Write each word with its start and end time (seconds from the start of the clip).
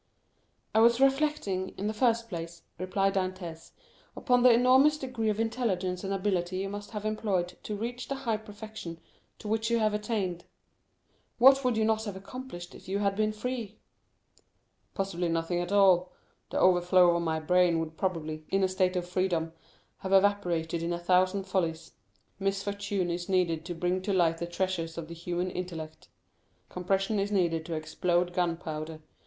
"I 0.73 0.79
was 0.79 0.99
reflecting, 0.99 1.75
in 1.77 1.85
the 1.85 1.93
first 1.93 2.27
place," 2.27 2.63
replied 2.79 3.13
Dantès, 3.13 3.73
"upon 4.17 4.41
the 4.41 4.49
enormous 4.49 4.97
degree 4.97 5.29
of 5.29 5.39
intelligence 5.39 6.03
and 6.03 6.11
ability 6.11 6.57
you 6.57 6.69
must 6.69 6.89
have 6.89 7.05
employed 7.05 7.49
to 7.61 7.75
reach 7.75 8.07
the 8.07 8.15
high 8.15 8.37
perfection 8.37 8.99
to 9.37 9.47
which 9.47 9.69
you 9.69 9.77
have 9.77 9.93
attained. 9.93 10.45
What 11.37 11.63
would 11.63 11.77
you 11.77 11.85
not 11.85 12.05
have 12.05 12.15
accomplished 12.15 12.73
if 12.73 12.87
you 12.87 12.97
had 12.97 13.15
been 13.15 13.31
free?" 13.31 13.77
"Possibly 14.95 15.29
nothing 15.29 15.59
at 15.59 15.71
all; 15.71 16.11
the 16.49 16.57
overflow 16.57 17.15
of 17.15 17.21
my 17.21 17.39
brain 17.39 17.77
would 17.77 17.95
probably, 17.95 18.43
in 18.49 18.63
a 18.63 18.67
state 18.67 18.95
of 18.95 19.07
freedom, 19.07 19.53
have 19.99 20.13
evaporated 20.13 20.81
in 20.81 20.93
a 20.93 20.97
thousand 20.97 21.43
follies; 21.43 21.93
misfortune 22.39 23.11
is 23.11 23.29
needed 23.29 23.63
to 23.65 23.75
bring 23.75 24.01
to 24.01 24.13
light 24.13 24.39
the 24.39 24.47
treasures 24.47 24.97
of 24.97 25.09
the 25.09 25.13
human 25.13 25.51
intellect. 25.51 26.07
Compression 26.69 27.19
is 27.19 27.31
needed 27.31 27.67
to 27.67 27.75
explode 27.75 28.33
gunpowder. 28.33 29.03